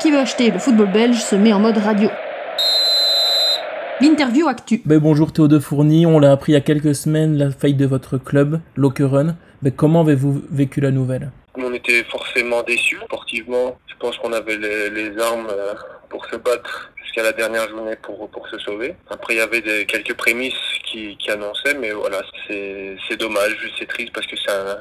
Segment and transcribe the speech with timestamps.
[0.00, 2.10] Qui veut acheter le football belge se met en mode radio.
[4.00, 4.82] L'interview actu.
[4.84, 7.78] Ben, bonjour Théo de Fourny, on l'a appris il y a quelques semaines, la faillite
[7.78, 9.36] de votre club, Lokeren.
[9.62, 11.30] Ben, comment avez-vous vécu la nouvelle?
[11.56, 13.78] On était forcément déçus sportivement.
[13.86, 15.72] Je pense qu'on avait les, les armes euh,
[16.10, 18.94] pour se battre jusqu'à la dernière journée pour, pour se sauver.
[19.08, 20.52] Après, il y avait des, quelques prémices
[20.84, 24.76] qui, qui annonçaient, mais voilà, c'est c'est dommage, c'est triste parce que c'est un,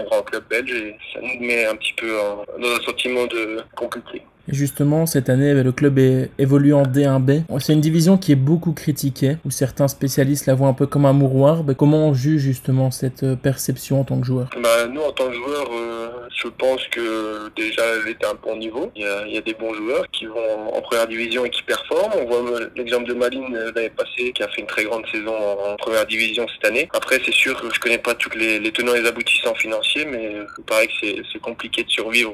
[0.00, 2.16] un, grand club belge et ça nous met un petit peu
[2.58, 4.22] dans un sentiment de compliqué.
[4.52, 7.42] Justement, cette année, ben, le club est évolue en D1B.
[7.60, 11.06] C'est une division qui est beaucoup critiquée, où certains spécialistes la voient un peu comme
[11.06, 11.62] un mouroir.
[11.62, 14.48] Ben, comment on juge justement cette euh, perception en tant que joueur?
[14.60, 18.38] Bah, nous, en tant que joueurs, euh, je pense que déjà, elle était à un
[18.42, 18.90] bon niveau.
[18.96, 22.12] Il y a, des bons joueurs qui vont en première division et qui performent.
[22.20, 25.34] On voit euh, l'exemple de Maline l'année passée, qui a fait une très grande saison
[25.34, 26.88] en, première division cette année.
[26.94, 30.04] Après, c'est sûr que je connais pas tous les, les tenants et les aboutissants financiers,
[30.04, 32.32] mais il paraît que c'est compliqué de survivre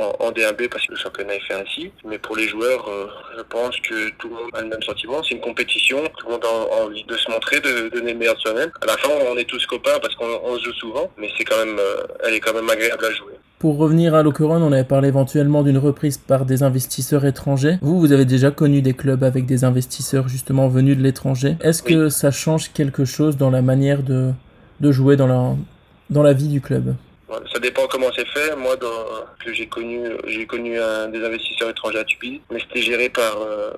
[0.00, 1.90] en, en D1B parce que le championnat est fait ainsi.
[2.04, 5.22] Mais pour les joueurs, euh, je pense que tout le monde a le même sentiment.
[5.22, 5.98] C'est une compétition.
[6.18, 8.70] Tout le monde a envie de se montrer, de, de donner le meilleur de soi-même.
[8.82, 11.58] À la fin, on est tous copains parce qu'on se joue souvent, mais c'est quand
[11.64, 13.34] même, euh, elle est quand même agréable à jouer.
[13.58, 17.76] Pour revenir à Lokeren, on avait parlé éventuellement d'une reprise par des investisseurs étrangers.
[17.82, 21.56] Vous, vous avez déjà connu des clubs avec des investisseurs justement venus de l'étranger.
[21.60, 24.32] Est-ce que ça change quelque chose dans la manière de,
[24.80, 25.54] de jouer dans la,
[26.08, 26.94] dans la vie du club?
[27.60, 28.56] Dépend comment c'est fait.
[28.56, 28.88] Moi, dans,
[29.44, 33.40] que j'ai connu, j'ai connu un, des investisseurs étrangers à Tupi, mais c'était géré par
[33.40, 33.70] euh,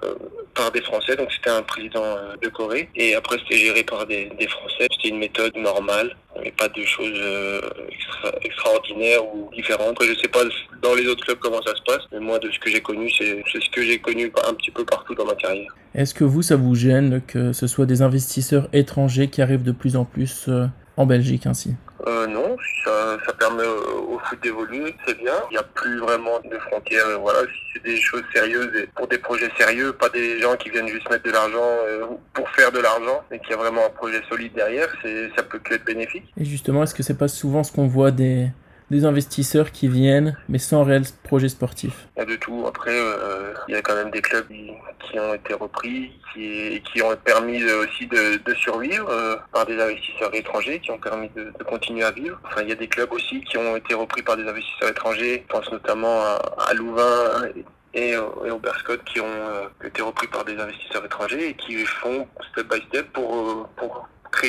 [0.54, 1.16] par des Français.
[1.16, 4.86] Donc c'était un président euh, de Corée, et après c'était géré par des, des Français.
[4.92, 6.16] C'était une méthode normale.
[6.34, 7.60] Avait pas de choses euh,
[7.90, 9.90] extra, extraordinaires ou différentes.
[9.90, 10.44] Après, je sais pas
[10.80, 13.10] dans les autres clubs comment ça se passe, mais moi, de ce que j'ai connu,
[13.10, 15.70] c'est ce que j'ai connu un petit peu partout dans ma carrière.
[15.94, 19.72] Est-ce que vous, ça vous gêne que ce soit des investisseurs étrangers qui arrivent de
[19.72, 20.48] plus en plus
[20.96, 21.74] en Belgique ainsi?
[22.06, 22.41] Non,
[22.84, 25.34] ça, ça permet au, foot d'évoluer, c'est bien.
[25.50, 27.06] Il n'y a plus vraiment de frontières.
[27.20, 30.70] Voilà, si c'est des choses sérieuses et pour des projets sérieux, pas des gens qui
[30.70, 33.86] viennent juste mettre de l'argent euh, pour faire de l'argent, mais qu'il y a vraiment
[33.86, 34.88] un projet solide derrière,
[35.36, 36.32] ça peut que être bénéfique.
[36.38, 38.48] Et justement, est-ce que c'est pas souvent ce qu'on voit des,
[38.92, 42.64] des investisseurs qui viennent mais sans réel projet sportif Il y a de tout.
[42.68, 47.02] Après, euh, il y a quand même des clubs qui, ont été repris, qui, qui
[47.02, 52.04] ont permis aussi de, survivre euh, par des investisseurs étrangers, qui ont permis de, continuer
[52.04, 52.38] à vivre.
[52.44, 55.44] Enfin, il y a des clubs aussi qui ont été repris par des investisseurs étrangers.
[55.48, 56.20] Je pense notamment
[56.68, 57.48] à, Louvain
[57.94, 62.28] et, au- Berscott qui ont euh, été repris par des investisseurs étrangers et qui font
[62.52, 63.68] step by step pour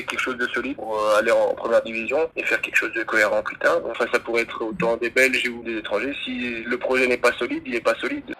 [0.01, 3.03] quelque chose de solide pour euh, aller en première division et faire quelque chose de
[3.03, 3.79] cohérent plus tard.
[3.89, 6.13] Enfin, ça pourrait être autant des Belges ou des étrangers.
[6.23, 8.33] Si le projet n'est pas solide, il n'est pas solide.